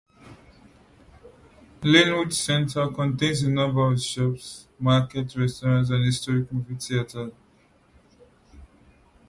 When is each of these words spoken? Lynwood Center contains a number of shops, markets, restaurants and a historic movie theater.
Lynwood 1.83 2.33
Center 2.33 2.87
contains 2.87 3.43
a 3.43 3.51
number 3.51 3.91
of 3.91 4.01
shops, 4.01 4.67
markets, 4.79 5.37
restaurants 5.37 5.91
and 5.91 6.01
a 6.01 6.05
historic 6.07 6.51
movie 6.51 6.73
theater. 6.73 7.31